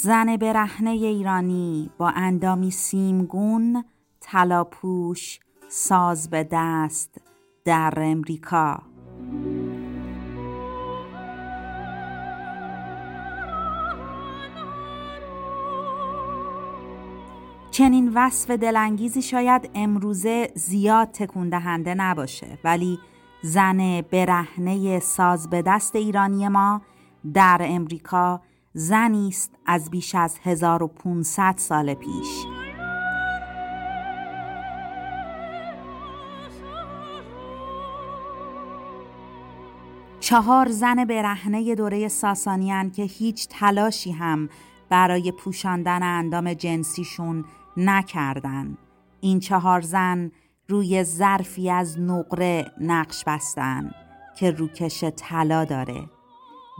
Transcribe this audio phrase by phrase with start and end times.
[0.00, 3.84] زن برهنه ایرانی با اندامی سیمگون
[4.20, 7.20] تلاپوش ساز به دست
[7.64, 8.82] در امریکا.
[17.70, 22.98] چنین وصف دلانگیزی شاید امروزه زیاد تکون دهنده نباشه ولی
[23.42, 26.82] زن برهنه ساز به دست ایرانی ما
[27.34, 28.40] در امریکا
[28.72, 32.46] زنی است از بیش از 1500 سال پیش.
[40.20, 44.48] چهار زن برهنه دوره ساسانیان که هیچ تلاشی هم
[44.88, 47.44] برای پوشاندن اندام جنسیشون
[47.76, 48.78] نکردن
[49.20, 50.30] این چهار زن
[50.68, 53.90] روی ظرفی از نقره نقش بستن
[54.38, 56.17] که روکش طلا داره.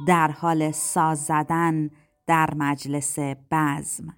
[0.06, 1.90] در حال ساز زدن
[2.26, 3.18] در مجلس
[3.50, 4.14] بزم.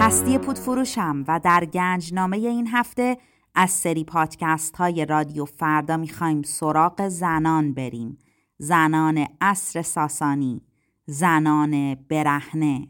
[0.00, 3.18] هستی پودفروشم و در گنجنامه این هفته
[3.54, 8.18] از سری پادکست های رادیو فردا می‌خوایم سراغ زنان بریم.
[8.58, 10.62] زنان عصر ساسانی
[11.06, 12.88] زنان برهنه.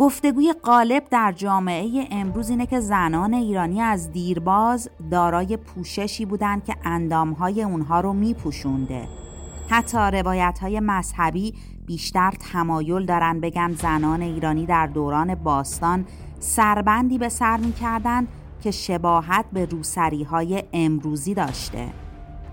[0.00, 6.76] گفتگوی غالب در جامعه امروز اینه که زنان ایرانی از دیرباز دارای پوششی بودند که
[6.84, 9.08] اندامهای اونها رو میپوشونده.
[9.68, 11.54] حتی روایت های مذهبی
[11.86, 16.06] بیشتر تمایل دارن بگن زنان ایرانی در دوران باستان
[16.38, 18.26] سربندی به سر می‌کردن
[18.62, 21.88] که شباهت به روسری های امروزی داشته.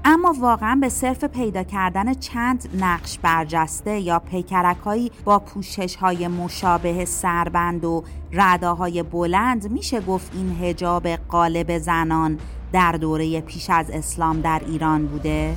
[0.06, 7.06] اما واقعا به صرف پیدا کردن چند نقش برجسته یا پیکرکهایی با پوشش های مشابه
[7.06, 12.40] سربند و رداهای بلند میشه گفت این هجاب قالب زنان
[12.72, 15.56] در دوره پیش از اسلام در ایران بوده؟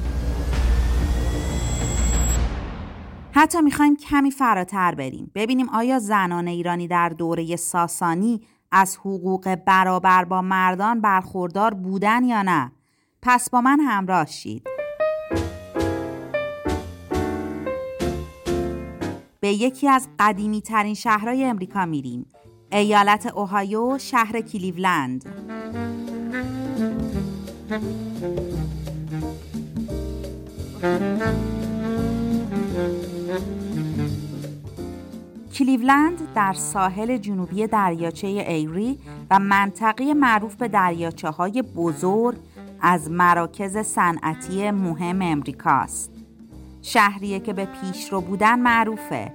[3.33, 8.41] حتی می‌خوایم کمی فراتر بریم ببینیم آیا زنان ایرانی در دوره ساسانی
[8.73, 12.73] از حقوق برابر با مردان برخوردار بودن یا نه؟
[13.23, 14.67] پس با من همراه شید.
[19.41, 22.27] به یکی از قدیمی ترین شهرهای امریکا میریم.
[22.73, 25.25] ایالت اوهایو شهر کلیولند.
[35.55, 38.99] کلیولند در ساحل جنوبی دریاچه ایری
[39.31, 42.37] و منطقه معروف به دریاچه های بزرگ
[42.83, 46.11] از مراکز صنعتی مهم امریکاست.
[46.83, 49.35] شهریه که به پیشرو بودن معروفه.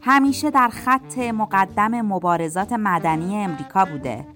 [0.00, 4.26] همیشه در خط مقدم مبارزات مدنی امریکا بوده.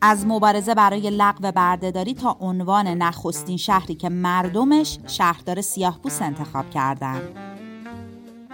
[0.00, 6.70] از مبارزه برای لغو بردهداری تا عنوان نخستین شهری که مردمش شهردار سیاه بوس انتخاب
[6.70, 7.20] کردن.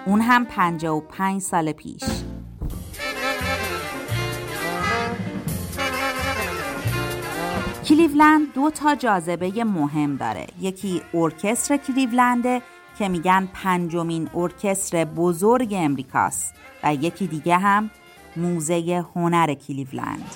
[0.06, 2.02] اون هم 55 سال پیش.
[7.92, 10.46] کلیولند دو تا جاذبه مهم داره.
[10.60, 12.62] یکی ارکستر کلیولنده
[12.98, 16.54] که میگن پنجمین ارکستر بزرگ امریکاست
[16.84, 17.90] و یکی دیگه هم
[18.36, 20.34] موزه هنر کلیولند.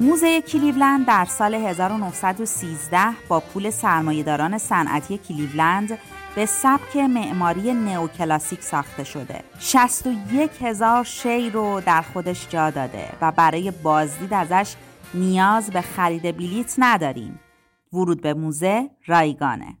[0.00, 2.98] موزه کلیولند در سال 1913
[3.28, 5.98] با پول سرمایهداران صنعتی کلیولند
[6.34, 9.40] به سبک معماری نئوکلاسیک ساخته شده.
[9.58, 14.74] 61 هزار شی رو در خودش جا داده و برای بازدید ازش
[15.14, 17.40] نیاز به خرید بلیت نداریم.
[17.92, 19.76] ورود به موزه رایگانه.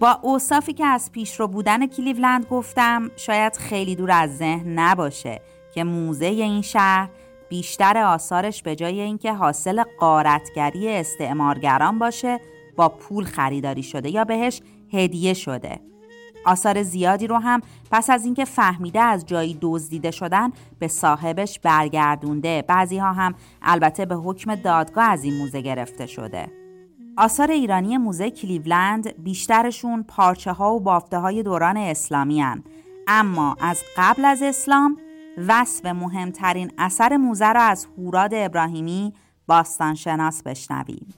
[0.00, 5.40] با اوصافی که از پیشرو بودن کلیولند گفتم شاید خیلی دور از ذهن نباشه
[5.74, 7.08] که موزه این شهر
[7.50, 12.40] بیشتر آثارش به جای اینکه حاصل قارتگری استعمارگران باشه
[12.76, 14.60] با پول خریداری شده یا بهش
[14.92, 15.80] هدیه شده.
[16.44, 17.60] آثار زیادی رو هم
[17.90, 22.64] پس از اینکه فهمیده از جایی دزدیده شدن به صاحبش برگردونده.
[22.68, 26.46] بعضی ها هم البته به حکم دادگاه از این موزه گرفته شده.
[27.16, 32.64] آثار ایرانی موزه کلیولند بیشترشون پارچه ها و بافته های دوران اسلامی هن.
[33.06, 34.96] اما از قبل از اسلام
[35.46, 39.12] وصف مهمترین اثر موزه را از هوراد ابراهیمی
[39.46, 41.14] باستانشناس بشنویم.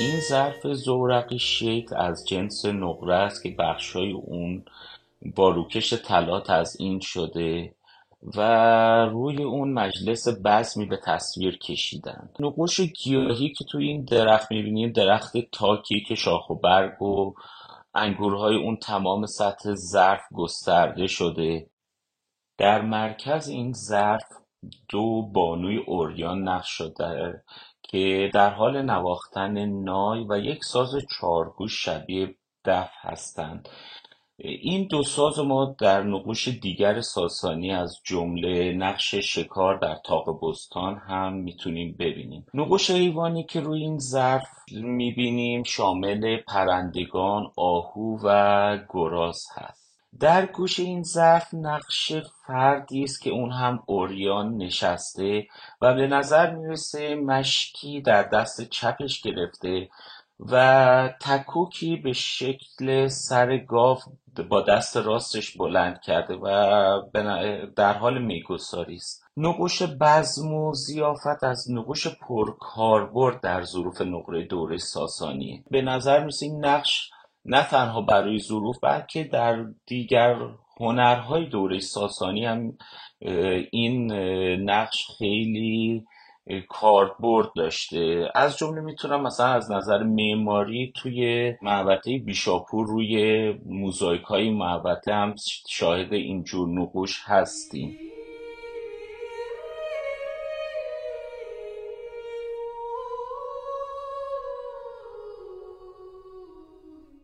[0.00, 4.62] این ظرف زورقی شکل از جنس نقره است که بخشای اون
[5.36, 5.94] با روکش
[6.48, 7.74] از این شده
[8.36, 8.40] و
[9.12, 15.36] روی اون مجلس بزمی به تصویر کشیدن نقوش گیاهی که توی این درخت می‌بینیم درخت
[15.52, 17.34] تاکی که شاخ و برگ و
[17.94, 21.70] انگورهای اون تمام سطح ظرف گسترده شده.
[22.58, 24.24] در مرکز این ظرف
[24.88, 27.44] دو بانوی اوریان نقش شده
[27.82, 33.68] که در حال نواختن نای و یک ساز چارگوش شبیه دف هستند.
[34.38, 40.96] این دو ساز ما در نقوش دیگر ساسانی از جمله نقش شکار در تاق بستان
[40.96, 42.46] هم می‌تونیم ببینیم.
[42.54, 49.84] نقوش ایوانی که روی این ظرف می‌بینیم شامل پرندگان آهو و گراز هست.
[50.20, 52.12] در گوش این ظرف نقش
[52.46, 55.46] فردی است که اون هم اوریان نشسته
[55.80, 59.88] و به نظر می‌رسه مشکی در دست چپش گرفته
[60.40, 63.98] و تکوکی به شکل سر گاو
[64.48, 67.02] با دست راستش بلند کرده و
[67.76, 69.24] در حال میگساری است.
[69.36, 75.64] نقوش بزم و زیافت از نقوش پرکاربرد در ظروف نقره دوره ساسانیه.
[75.70, 77.10] به نظر می‌رسه این نقش
[77.44, 80.36] نه تنها برای ظروف بلکه در دیگر
[80.80, 82.78] هنرهای دوره ساسانی هم
[83.70, 84.12] این
[84.70, 86.04] نقش خیلی
[86.68, 88.28] کاربرد داشته.
[88.34, 95.34] از جمله می‌تونم مثلا از نظر معماری توی معبده بیشاپور روی موزایک های معبده هم
[95.68, 97.98] شاهد اینجور نقوش هستیم.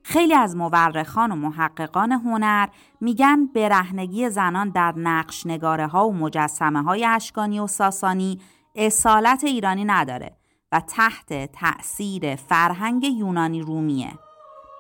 [0.03, 2.69] خیلی از مورخان و محققان هنر
[3.01, 8.39] میگن برهنگی زنان در نقش نگاره ها و مجسمه های اشکانی و ساسانی
[8.75, 10.37] اصالت ایرانی نداره
[10.73, 14.13] و تحت تأثیر فرهنگ یونانی رومیه.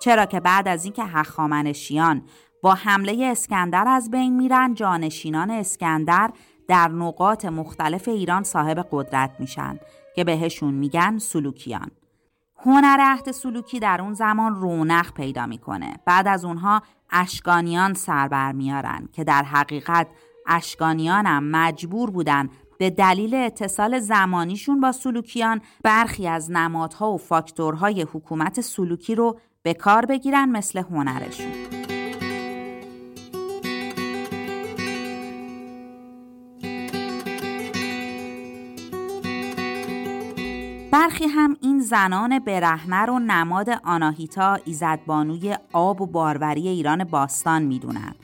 [0.02, 2.22] چرا که بعد از اینکه هخامنشیان
[2.62, 6.30] با حمله اسکندر از بین میرن جانشینان اسکندر
[6.68, 9.78] در نقاط مختلف ایران صاحب قدرت میشن
[10.16, 11.90] که بهشون میگن سلوکیان.
[12.64, 15.94] هنر عهد سلوکی در اون زمان رونق پیدا می‌کنه.
[16.06, 20.06] بعد از اونها اشکانیان سر میارن که در حقیقت
[20.46, 22.48] اشکانیان هم مجبور بودن
[22.80, 29.74] به دلیل اتصال زمانیشون با سلوکیان برخی از نمادها و فاکتورهای حکومت سلوکی رو به
[29.74, 31.52] کار بگیرن مثل هنرشون.
[40.92, 48.14] برخی هم این زنان برهنه رو نماد آناهیتا ایزدبانوی آب و باروری ایران باستان می‌دونن.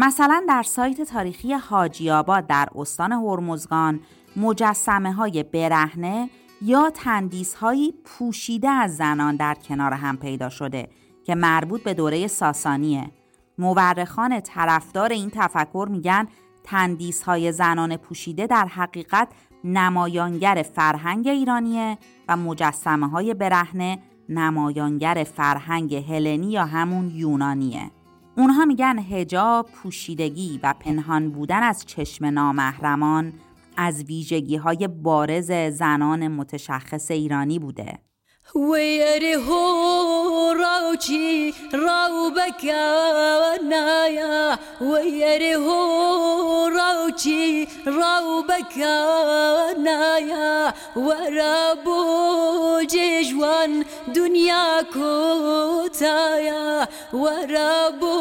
[0.00, 4.00] مثلا در سایت تاریخی حاجی آباد در استان هرمزگان
[4.36, 6.30] مجسمه های برهنه
[6.62, 10.88] یا تندیس هایی پوشیده از زنان در کنار هم پیدا شده
[11.24, 13.10] که مربوط به دوره ساسانیه.
[13.58, 16.28] مورخان طرفدار این تفکر میگن
[16.64, 19.28] تندیس های زنان پوشیده در حقیقت
[19.64, 27.90] نمایانگر فرهنگ ایرانیه و مجسمه های برهنه نمایانگر فرهنگ هلنی یا همون یونانیه.
[28.38, 33.32] اونها میگن هجاب پوشیدگی و پنهان بودن از چشم نامحرمان
[33.76, 37.98] از ویژگی های بارز زنان متشخص ایرانی بوده.
[38.54, 43.78] ويري هو راوچی راو بکانایا
[44.80, 49.74] ويري هو راوچی راو بکانایا
[50.96, 58.14] ورابو ججوان دنیا کوتایا ورابو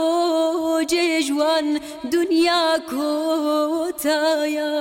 [0.83, 1.79] ججوان
[2.11, 4.71] دنیا کوتایا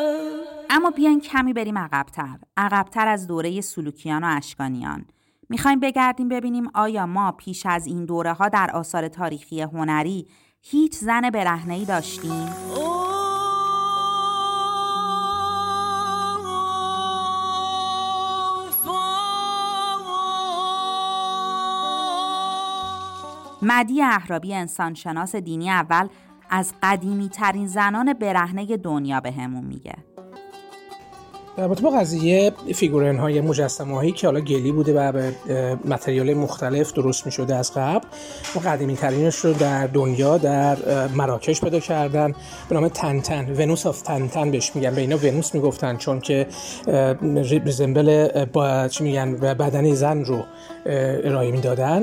[0.70, 2.38] اما بیاین کمی بریم عقبتر.
[2.56, 5.04] عقبتر از دوره سلوکیان و اشکانیان.
[5.48, 10.26] می‌خوایم بگردیم ببینیم آیا ما پیش از این دوره ها در آثار تاریخی هنری
[10.62, 12.48] هیچ زن برهنه‌ای داشتیم؟
[23.62, 26.08] مدی احرابی انسانشناس دینی اول
[26.50, 29.94] از قدیمی ترین زنان برهنه دنیا بهمون میگه
[31.56, 35.32] در با قضیه figurine های مجسمه هایی که حالا گلی بوده و به
[35.84, 38.06] material مختلف درست می شده از قبل
[38.54, 40.76] ما قدیمی ترینش رو در دنیا در
[41.08, 42.34] مراکش پیدا کردن.
[42.68, 44.94] به نام تنتن Venus of Tan-Tan بهش میگن.
[44.94, 46.46] به اینا ونوس می‌گفتن چون که
[47.66, 50.44] زنبل با چی میگن بدن زن رو
[50.88, 52.02] ارائه می‌دادن.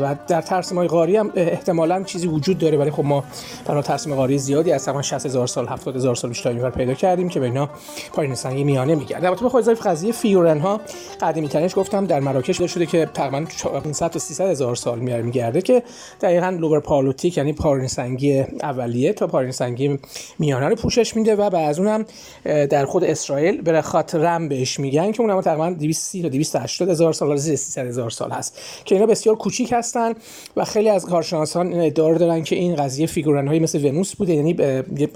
[0.00, 2.78] و در ترسیم های غاری هم احتمالا چیزی وجود داره.
[2.78, 3.24] ولی خب ما
[3.66, 7.28] برای ترسیم غاری زیادی از تقریبا 60 هزار سال 70 هزار سال بیشتر پیدا کردیم
[7.28, 7.70] که به اینا
[8.12, 10.80] پایین سنگی میانه نمیگرد البته بخوام اضافه قضیه فیورن ها
[11.20, 13.46] قدیمی ترینش گفتم در مراکش شده که تقریبا
[13.80, 15.82] 500 تا 300 هزار سال میگرده که
[16.20, 19.98] دقیقا لوگر پالوتیک یعنی پارین سنگی اولیه تا پارین سنگی
[20.38, 22.04] میانه رو پوشش میده و بعد از اونم
[22.44, 27.36] در خود اسرائیل برخات رم بهش میگن که اونم تقریبا 230 تا 280 هزار سال
[27.36, 28.23] زیر 300 هزار سال.
[28.32, 28.58] هست.
[28.84, 30.14] که اینا بسیار کوچیک هستن
[30.56, 34.34] و خیلی از کارشناسان این ادعا دارن که این قضیه فیگورن های مثل ونوس بوده.
[34.34, 34.56] یعنی
[34.96, 35.08] یه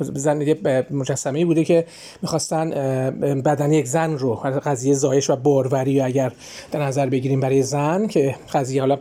[0.90, 1.84] مجسمه بوده که
[2.22, 2.70] می‌خواستن
[3.44, 6.32] بدن یک زن رو قضیه زایش و باروری اگر
[6.72, 8.98] در نظر بگیریم برای زن که قضیه حالا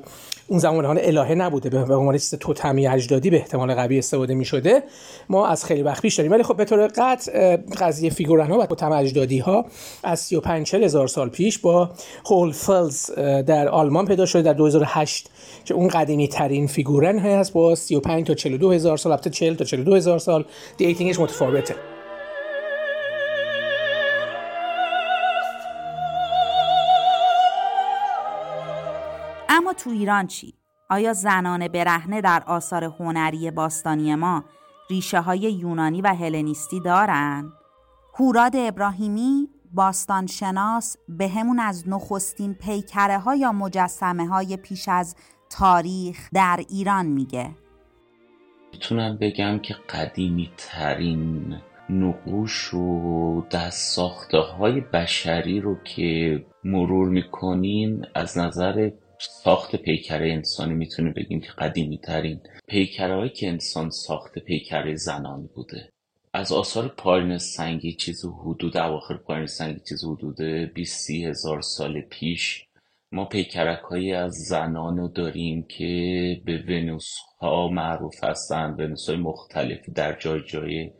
[0.49, 4.83] اون زمان الهه نبوده به عنوان چیز توتمی اجدادی به احتمال قوی استفاده می شده
[5.29, 6.31] ما از خیلی وقت پیش داریم.
[6.31, 9.65] ولی خب به طور قطع قضیه فیگورن ها و توتم اجدادی ها
[10.03, 11.89] از 35 هزار سال پیش با
[12.25, 13.11] هوله فلس
[13.45, 15.29] در آلمان پیدا شده در 2008
[15.65, 19.63] که اون قدیمی ترین figurine هست با 35 تا 42 هزار سال البته 40 تا
[19.63, 20.45] 42 هزار سال
[20.77, 21.75] dating ش متفاوته
[29.49, 30.53] اما تو ایران چی؟
[30.89, 34.43] آیا زنان برهنه در آثار هنری باستانی ما
[34.89, 37.51] ریشه های یونانی و هلنیستی دارن؟
[38.19, 45.15] هوراد ابراهیمی باستانشناس به همون از نخستین پیکره ها یا مجسمه های پیش از
[45.49, 47.49] تاریخ در ایران میگه.
[48.73, 51.55] می‌تونم بگم که قدیمی ترین
[51.89, 60.73] نقوش و دست ساخته های بشری رو که مرور می‌کنین از نظر ساخت پیکره انسانی
[60.73, 65.89] می‌تونیم بگیم که قدیمی ترین پیکره که انسان ساخت پیکره زنانی بوده.
[66.37, 70.41] از آثار پارین سنگی چیز حدود اواخر پارین سنگی چیز حدود
[70.73, 72.65] 20 هزار سال پیش
[73.11, 79.17] ما پیکرک هایی از زنان رو داریم که به ونوس ها معروف هستند ونوس های
[79.17, 80.91] مختلف در جای جای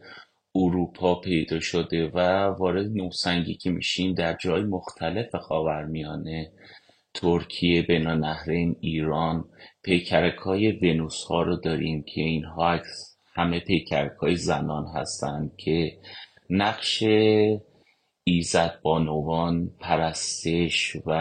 [0.55, 2.19] اروپا پیدا شده و
[2.59, 6.51] وارد نوسنگی که میشیم در جای مختلف خاورمیانه
[7.13, 9.49] ترکیه بین نهرین ایران
[9.83, 12.71] پیکرک های ونوس ها رو داریم که اینها
[13.37, 15.97] همه پیکرک های زنان هستند که
[16.49, 17.03] نقش
[18.23, 21.13] ایزد بانوان پرستش و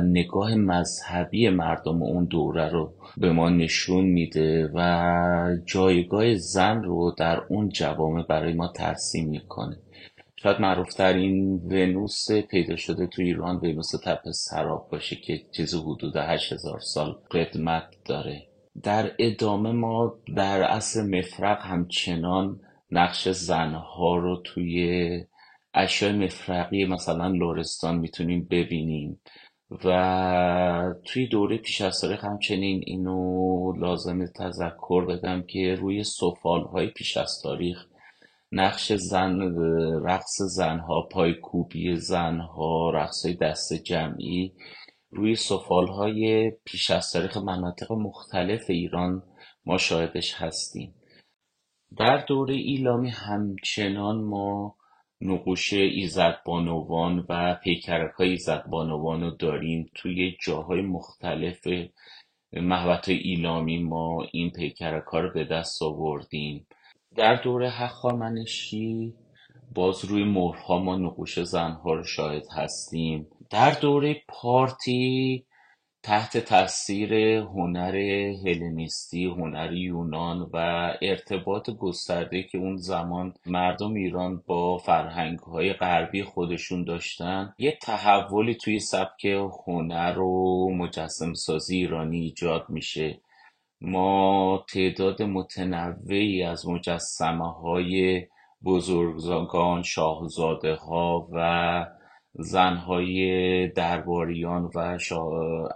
[0.00, 7.40] نگاه مذهبی مردم اون دوره رو به ما نشون میده و جایگاه زن رو در
[7.48, 9.76] اون جوامع برای ما ترسیم می‌کنه.
[10.36, 16.80] شاید معروفترین ونوس پیدا شده تو ایران ونوس تپ سراب باشه که چیز حدود هزار
[16.80, 18.51] سال قدمت داره.
[18.82, 22.60] در ادامه ما در اصل مفرق همچنان
[22.90, 25.24] نقش زنها رو توی
[25.74, 29.20] اشیاء مفرقی مثلا لورستان می‌تونیم ببینیم
[29.84, 36.86] و توی دوره پیش از تاریخ همچنین اینو لازم تذکر بدم که روی سفال های
[36.86, 37.86] پیش از تاریخ
[38.52, 39.40] نقش زن
[40.04, 44.52] رقص زنها پایکوبی زنها رقص دست جمعی
[45.12, 49.22] روی سفال های پیش از تاریخ مناطق مختلف ایران
[49.66, 50.94] ما شاهدش هستیم.
[51.96, 54.76] در دوره ایلامی همچنان ما
[55.20, 59.90] نقوش ایزد بانوان و پیکرک های ایزد بانوان رو داریم.
[59.94, 61.68] توی جاهای مختلف
[62.52, 66.66] محوط ایلامی ما این پیکرک ها رو به دست آوردیم.
[67.16, 69.14] در دوره هخامنشی
[69.74, 73.26] باز روی مهرها ما نقوش زنها رو شاهد هستیم.
[73.52, 75.46] در دوره پارتی
[76.02, 77.96] تحت تاثیر هنر
[78.46, 80.56] هلنیستی هنر یونان و
[81.02, 88.54] ارتباط گسترده که اون زمان مردم ایران با فرهنگ های غربی خودشون داشتن یه تحولی
[88.54, 89.24] توی سبک
[89.66, 93.20] هنر و مجسم سازی ایرانی ایجاد میشه.
[93.80, 98.26] ما تعداد متنوعی از مجسمه های
[98.64, 102.01] بزرگان شاهزاده ها و
[102.34, 104.98] زنهای درباریان و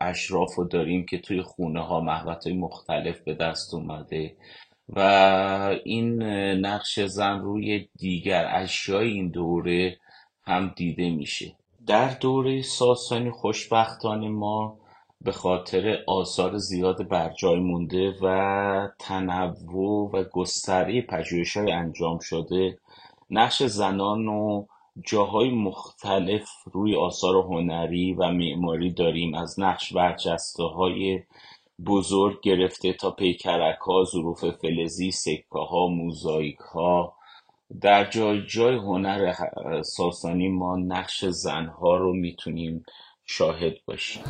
[0.00, 4.36] اشراف رو داریم که توی خونه ها محوط مختلف به دست اومده.
[4.88, 5.00] و
[5.84, 6.22] این
[6.66, 9.98] نقش زن روی دیگر اشیای این دوره
[10.42, 11.56] هم دیده میشه.
[11.86, 14.78] در دوره ساسانی خوشبختانه ما
[15.20, 22.78] به خاطر آثار زیاد بر جای مونده و تنوع و گستری پژوهش های انجام شده
[23.30, 24.66] نقش زنان و
[25.04, 29.34] جاهای مختلف روی آثار هنری و معماری داریم.
[29.34, 31.22] از نقش برجسته های
[31.86, 37.16] بزرگ گرفته تا پیکرک ها ظروف فلزی سکه ها موزاییک ها
[37.80, 39.32] در جای جای هنر
[39.82, 42.84] ساسانی ما نقش زنها رو می‌تونیم
[43.24, 44.22] شاهد باشیم.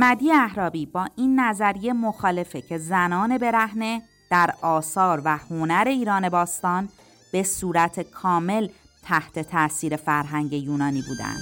[0.00, 6.88] مدی اهرابی با این نظریه مخالفه که زنان برهنه در آثار و هنر ایران باستان
[7.32, 8.68] به صورت کامل
[9.04, 11.40] تحت تاثیر فرهنگ یونانی بودند.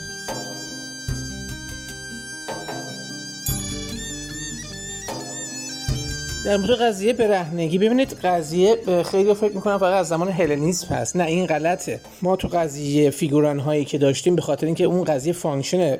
[6.44, 11.24] در مورد قضیه برهنگی ببینید قضیه خیلی فکر می‌کنم فقط از زمان هلنیسم هست نه
[11.24, 15.96] این غلطه ما تو قضیه figurine هایی که داشتیم به خاطر اینکه اون قضیه function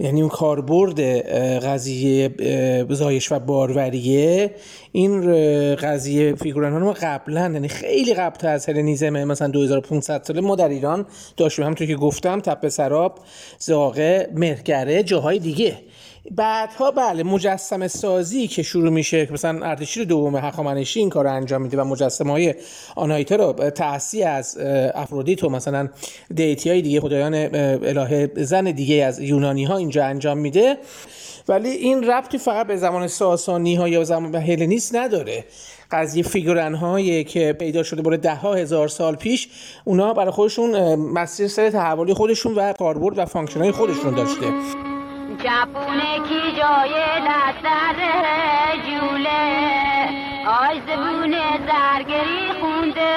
[0.00, 1.00] یعنی اون کاربرد
[1.64, 2.30] قضیه
[2.88, 4.54] زایش و باروریه.
[4.92, 5.20] این
[5.74, 11.06] قضیه فیگوران ما قبلا یعنی خیلی قبل از هلنیزم مثلا 2500 ساله ما در ایران
[11.36, 11.64] داشتیم.
[11.64, 13.18] همونطور که گفتم تپه سراب
[13.58, 15.76] زاغه مهرگره جاهای دیگه.
[16.30, 21.62] بعدها بله مجسم سازی که شروع میشه مثلا اردشیر دوم هخامنشی این کار رو انجام
[21.62, 22.54] میده و مجسمه های
[22.96, 24.58] آنایتا رو تحصی از
[24.94, 25.88] افرودیت و مثلا
[26.34, 30.76] دیتی های دیگه خدایان الهه زن دیگه از یونانی ها اینجا انجام میده.
[31.48, 35.44] ولی این ربطی فقط به زمان ساسانی ها یا زمان هلنیس نداره.
[35.90, 39.48] قضیه فیگورن هایی که پیدا شده برای ده ها هزار سال پیش
[39.84, 44.99] اونا برای خودشون مسیر سر تحولی خودشون و کاربرد و فانکشن های خودشون داشته.
[45.44, 46.94] جپونه کی جای
[47.28, 47.96] دستر
[48.86, 50.08] جوله
[50.46, 53.10] آی زبونه زرگری خونده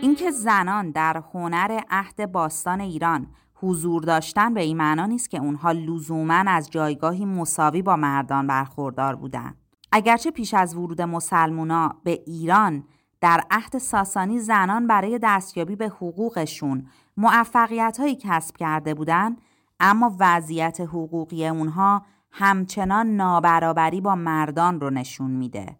[0.00, 5.72] اینکه زنان در هنر عهد باستان ایران حضور داشتن به این معنا نیست که اونها
[5.72, 9.56] لزوما از جایگاهی مساوی با مردان برخوردار بودند.
[9.92, 12.84] اگرچه پیش از ورود مسلمونا به ایران
[13.20, 16.86] در عهد ساسانی زنان برای دستیابی به حقوقشون
[17.20, 19.40] موفقیت هایی کسب کرده بودند
[19.80, 25.76] اما وضعیت حقوقی اونها همچنان نابرابری با مردان رو نشون میده.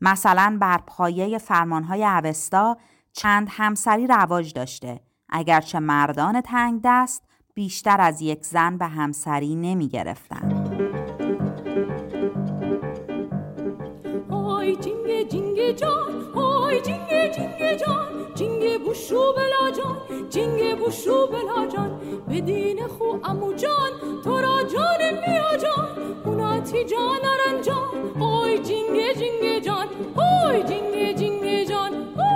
[0.00, 2.76] مثلا بر پایه فرمانهای اوستا
[3.12, 9.88] چند همسری رواج داشته اگرچه مردان تنگ دست بیشتر از یک زن به همسری نمی
[9.88, 10.70] گرفتن.
[14.80, 16.10] جینگ جینگ جان
[16.84, 20.09] جینگ جینگ جان جینگ بوشو بلا جان
[20.80, 25.88] جینگ بوشو بلا جان بدین خو امو جان تو را جان میا جان.
[26.24, 31.92] اوناتی جان جان آی جینگ جینگ جان آی جینگ جینگ جان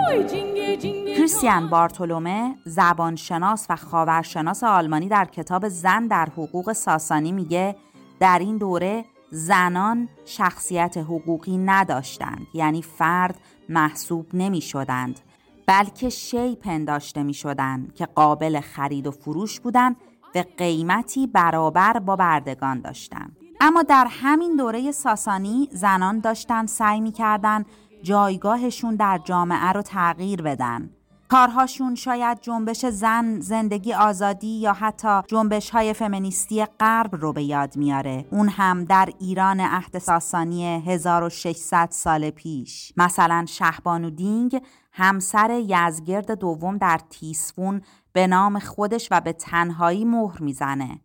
[0.08, 7.32] آی جینگ جینگ کریستیان بارتولومه زبانشناس و خاورشناس آلمانی در کتاب زن در حقوق ساسانی
[7.32, 7.76] میگه
[8.20, 15.20] در این دوره زنان شخصیت حقوقی نداشتند یعنی فرد محسوب نمی شدند
[15.66, 19.96] بلکه شی پنداشته می شدند که قابل خرید و فروش بودند
[20.34, 27.12] و قیمتی برابر با بردگان داشتند اما در همین دوره ساسانی زنان داشتن سعی می
[27.12, 27.64] کردن
[28.02, 30.90] جایگاهشون در جامعه رو تغییر بدن.
[31.34, 37.76] کارهاشون شاید جنبش زن، زندگی آزادی یا حتی جنبش های فمینیستی غرب رو به یاد
[37.76, 38.24] میاره.
[38.30, 42.92] اون هم در ایران عهد ساسانی 1600 سال پیش.
[42.96, 47.80] مثلا شهبانو دینگ همسر یزگرد دوم در تیسفون
[48.12, 51.00] به نام خودش و به تنهایی مهر می‌زنه.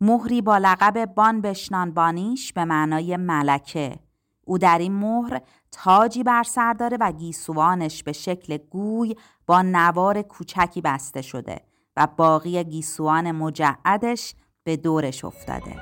[0.00, 3.98] مهری با لقب بان بشنان بانیش به معنای ملکه.
[4.46, 5.40] او در این مهر
[5.72, 11.60] تاجی بر سر داره و گیسوانش به شکل گوی با نوار کوچکی بسته شده
[11.96, 15.76] و باقی گیسوان مجعدش به دورش افتاده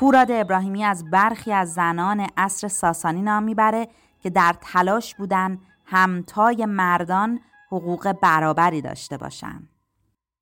[0.00, 3.88] هوراد ابراهیمی از برخی از زنان عصر ساسانی نام می‌بره
[4.20, 9.75] که در تلاش بودن همتای مردان حقوق برابری داشته باشند.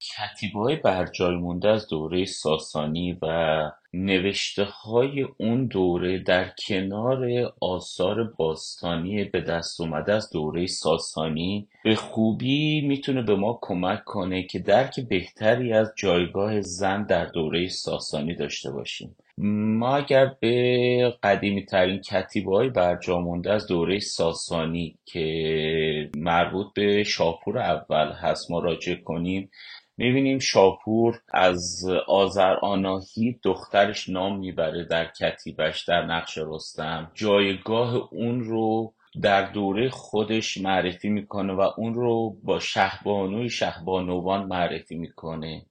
[0.05, 8.25] کتیبه های برجای مونده از دوره ساسانی و نوشته های اون دوره در کنار آثار
[8.25, 14.59] باستانی به دست اومده از دوره ساسانی به خوبی می‌تونه به ما کمک کنه که
[14.59, 19.17] درک بهتری از جایگاه زن در دوره ساسانی داشته باشیم.
[19.39, 27.59] ما اگر به قدیمی ترین کتیبه های برجامونده از دوره ساسانی که مربوط به شاپور
[27.59, 29.51] اول هست مراجعه کنیم
[29.97, 37.11] می‌بینیم شاپور از آذر آناهی دخترش نام می‌بره در کتیبش در نقش رستم.
[37.15, 44.95] جایگاه اون رو در دوره خودش معرفی می‌کنه و اون رو با شهبانوی شهبانوان معرفی
[44.95, 45.67] می‌کنه.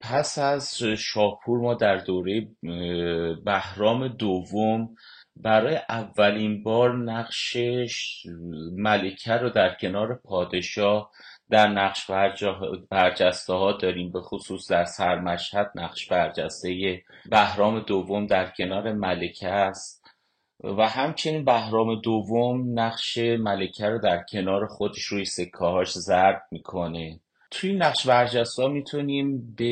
[0.00, 2.48] پس از شاپور ما در دوره
[3.44, 4.88] بهرام دوم
[5.36, 8.26] برای اولین بار نقشش
[8.76, 11.10] ملکه رو در کنار پادشاه
[11.50, 12.10] در نقش
[12.90, 20.04] برجسته ها داریم به خصوص در سرمشهد نقش برجسته بهرام دوم در کنار ملکه است.
[20.64, 27.20] و همچنین بهرام دوم نقش ملکه رو در کنار خودش روی سکه هاش زرد می‌کنه.
[27.50, 29.64] توی نقش برجسته می‌تونیم به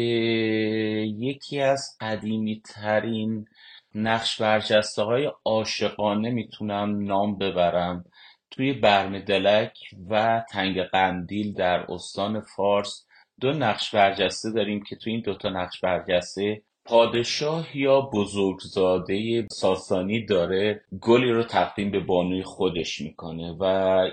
[1.19, 3.47] یکی از قدیمی ترین
[3.95, 8.05] نقش برجسته های عاشقانه می‌تونم نام ببرم.
[8.53, 9.79] توی برمدلک
[10.11, 13.07] و تنگ قندیل در استان فارس
[13.41, 20.81] دو نقش برجسته داریم که توی این دوتا نقش برجسته پادشاه یا بزرگزاده ساسانی داره
[21.01, 23.65] گلی رو تقدیم به بانوی خودش می‌کنه و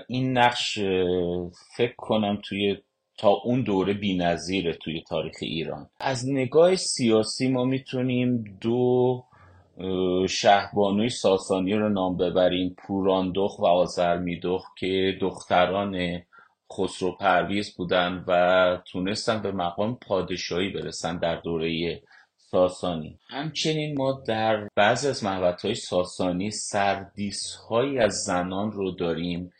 [0.08, 0.78] این نقش
[1.76, 2.76] فکر کنم توی
[3.18, 5.90] تا اون دوره بینظیره توی تاریخ ایران.
[6.00, 9.24] از نگاه سیاسی ما می‌تونیم دو
[10.28, 12.76] شهبانوی ساسانی رو نام ببریم.
[12.78, 16.22] پوراندخ و آزرمیدخ که دختران
[16.72, 22.02] خسرو پرویز بودن و تونستن به مقام پادشاهی برسن در دوره
[22.36, 23.18] ساسانی.
[23.28, 25.22] همچنین ما در بعضی از
[25.62, 29.52] های ساسانی سردیس هایی از زنان رو داریم.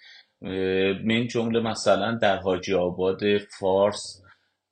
[1.04, 4.22] من جمله مثلا در حاجی آباد فارس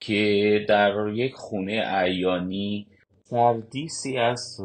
[0.00, 2.87] که در یک خونه ایانی
[3.30, 4.60] سردیسی از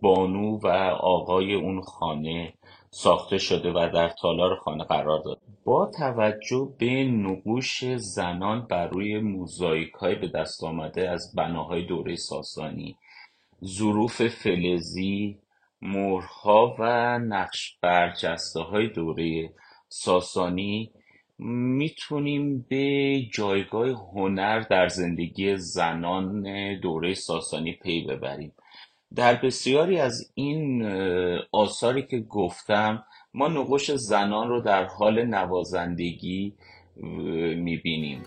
[0.00, 0.66] بانو و
[1.00, 2.54] آقای اون خانه
[2.90, 9.20] ساخته شده و در تالار خانه قرار داد با توجه به نقوش زنان بر روی
[9.20, 12.96] موزاییک های به دست آمده از بناهای دوره ساسانی
[13.64, 15.38] ظروف فلزی
[15.82, 16.84] مهرها و
[17.18, 19.52] نقش برجسته های دوره
[19.88, 20.92] ساسانی
[21.38, 26.44] می‌تونیم به جایگاه هنر در زندگی زنان
[26.80, 28.52] دوره ساسانی پی ببریم.
[29.14, 30.84] در بسیاری از این
[31.52, 36.54] آثاری که گفتم ما نقوش زنان رو در حال نوازندگی
[37.56, 38.22] می‌بینیم.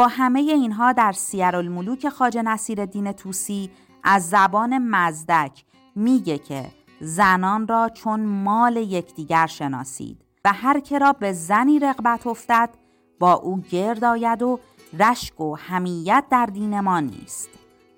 [0.00, 3.70] با همه اینها در سیرالملوک خاج نصیر دین توسی
[4.02, 5.64] از زبان مزدک
[5.96, 12.26] میگه که زنان را چون مال یکدیگر شناسید و هر که را به زنی رغبت
[12.26, 12.70] افتد
[13.18, 14.60] با او گرد آید و
[14.98, 17.48] رشک و همیت در دین ما نیست.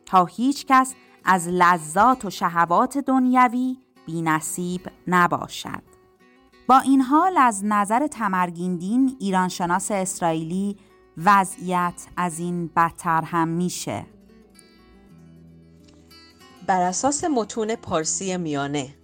[0.07, 5.83] تا هیچ کس از لذات و شهوات دنیوی بی نصیب نباشد.
[6.67, 10.77] با این حال از نظر تمرگین دین ایرانشناس اسرائیلی
[11.17, 14.07] وضعیت از این بدتر هم میشه.
[16.67, 18.95] بر اساس متون پارسی میانه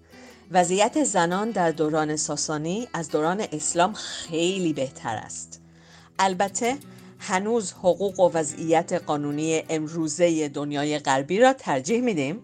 [0.50, 5.60] وضعیت زنان در دوران ساسانی از دوران اسلام خیلی بهتر است.
[6.18, 6.76] البته
[7.18, 12.40] هنوز حقوق و وضعیت قانونی امروزه دنیای غربی را ترجیح میدیم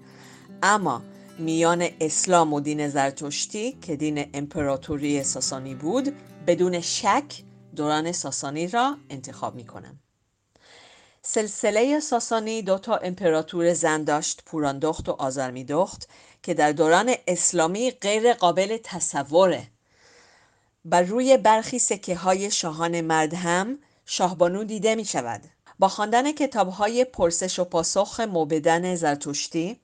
[0.63, 1.03] اما
[1.39, 6.13] میان اسلام و دین زرتشتی که دین امپراتوری ساسانی بود
[6.47, 7.43] بدون شک
[7.75, 9.99] دوران ساسانی را انتخاب می کنم.
[11.23, 16.09] سلسله ساسانی دو تا امپراتور زن داشت پوراندخت و آزرمیدخت
[16.43, 19.67] که در دوران اسلامی غیر قابل تصوره
[20.85, 25.43] بر روی برخی سکه های شاهان مرد هم شاهبانو دیده می شود
[25.79, 29.81] با خواندن کتاب های پرسش و پاسخ موبدن زرتشتی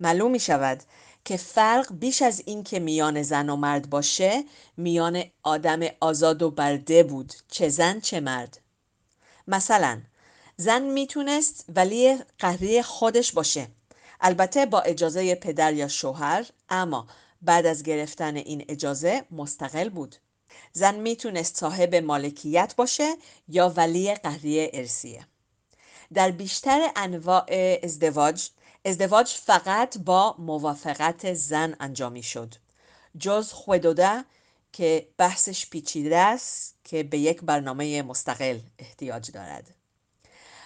[0.00, 0.82] معلوم می شود
[1.24, 4.44] که فرق بیش از این که میان زن و مرد باشه
[4.76, 8.60] میان آدم آزاد و برده بود چه زن چه مرد.
[9.48, 10.00] مثلا
[10.56, 13.68] زن می‌تونست ولی قهری خودش باشه.
[14.20, 17.06] البته با اجازه پدر یا شوهر اما
[17.42, 20.16] بعد از گرفتن این اجازه مستقل بود.
[20.72, 23.16] زن می‌تونست صاحب مالکیت باشه
[23.48, 25.26] یا ولی قهری ارسیه
[26.14, 27.46] در بیشتر انواع
[27.82, 28.48] ازدواج
[28.86, 32.54] ازدواج فقط با موافقت زن انجامی شد
[33.18, 34.24] جز خودوده
[34.72, 39.74] که بحثش پیچیده است که به یک برنامه مستقل احتیاج دارد.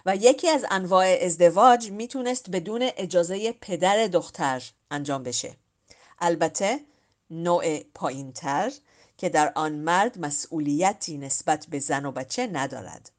[0.07, 5.57] و یکی از انواع ازدواج می‌تونست بدون اجازه پدر دختر انجام بشه.
[6.19, 6.81] البته
[7.31, 8.73] نوع پایینتر
[9.19, 13.11] که در آن مرد مسئولیتی نسبت به زن و بچه ندارد.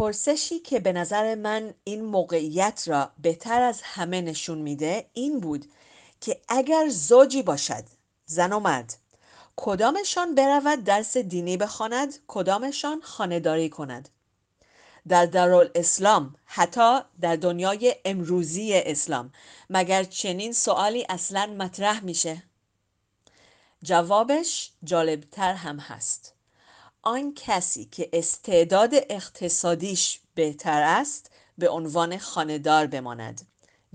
[0.00, 5.70] پرسشی که به نظر من این موقعیت را بهتر از همه نشون میده این بود
[6.20, 7.84] که اگر زوجی باشد
[8.26, 8.96] زن و مرد
[9.56, 14.08] کدامشان برود درس دینی بخواند کدامشان خانهداری کند.
[15.08, 19.32] در اسلام حتی در دنیای امروزی اسلام
[19.70, 22.42] مگر چنین سوالی اصلا مطرح میشه؟
[23.82, 26.34] جوابش جالبتر هم هست.
[27.02, 33.46] آن کسی که استعداد اقتصادیش بهتر است به عنوان خاندار بماند.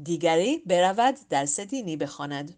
[0.04, 2.56] دیگری برود درس دینی بخواند.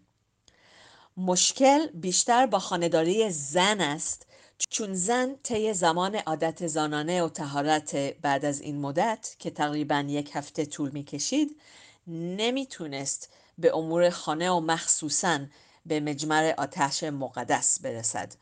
[1.16, 4.26] مشکل بیشتر با خانداری زن است
[4.70, 10.30] چون زن طی زمان عادت زانانه و تهارت بعد از این مدت که تقریبا یک
[10.34, 11.60] هفته طول می کشید
[12.06, 15.40] نمی‌تونست به امور خانه و مخصوصا
[15.86, 18.34] به مجمر آتش مقدس برسد.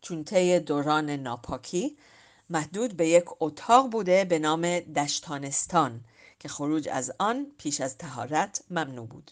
[0.00, 1.96] چون طی دوران ناپاکی
[2.50, 6.04] محدود به یک اتاق بوده به نام دشتانستان
[6.38, 9.30] که خروج از آن پیش از تهارت ممنوع بود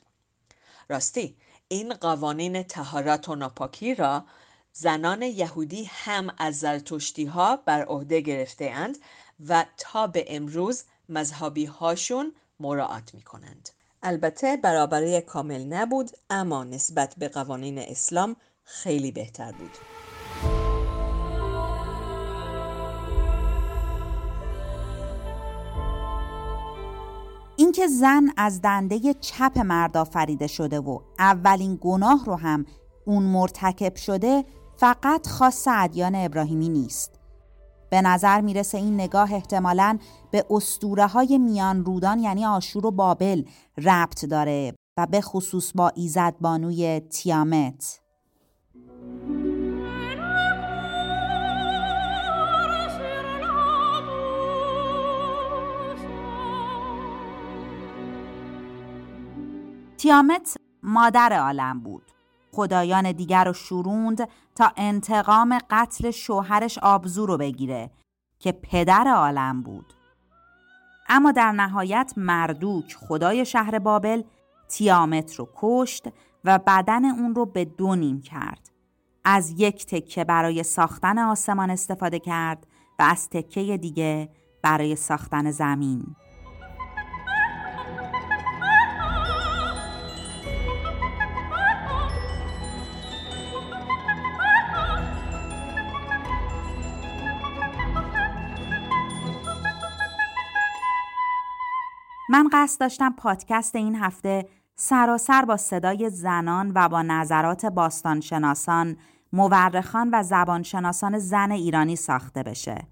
[0.89, 1.37] راستی
[1.69, 4.25] این قوانین تهارت و ناپاکی را
[4.73, 8.99] زنان یهودی هم از زرتشتی ها بر عهده گرفته اند
[9.49, 13.71] و تا به امروز مذهبی هاشون مراعات می کنند.
[14.03, 19.79] البته برابری کامل نبود اما نسبت به قوانین اسلام خیلی بهتر بود.
[27.69, 32.67] اینکه زن از دنده چپ مرد آفریده شده و اولین گناه رو هم
[33.07, 34.45] اون مرتکب شده
[34.77, 37.21] فقط خاص ادیان ابراهیمی نیست.
[37.91, 39.99] به نظر می‌رسه این نگاه احتمالاً
[40.31, 43.43] به اسطوره های میان رودان یعنی آشور و بابل
[43.79, 48.01] ربط داره و به خصوص با ایزد بانوی تیامت.
[59.99, 62.03] تیامت مادر عالم بود.
[62.53, 67.91] خدایان دیگر رو شوروند تا انتقام قتل شوهرش آبزو رو بگیره
[68.39, 69.93] که پدر عالم بود.
[71.09, 74.23] اما در نهایت مردوک خدای شهر بابل
[74.69, 76.05] تیامت رو کشت
[76.45, 78.71] و بدن اون رو به دو نیم کرد.
[79.25, 82.67] از یک تکه برای ساختن آسمان استفاده کرد
[82.99, 84.29] و از تکه دیگه
[84.63, 86.17] برای ساختن زمین.
[102.31, 108.97] من قصد داشتم پادکست این هفته سراسر با صدای زنان و با نظرات باستانشناسان،
[109.33, 112.87] مورخان و زبانشناسان زن ایرانی ساخته بشه.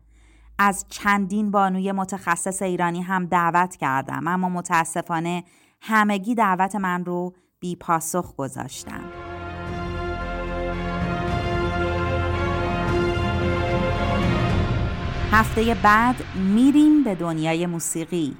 [0.59, 5.45] از چندین بانوی متخصص ایرانی هم دعوت کردم اما متاسفانه
[5.81, 9.05] همگی دعوت من رو بی پاسخ گذاشتم.
[15.33, 18.37] هفته بعد میریم به دنیای موسیقی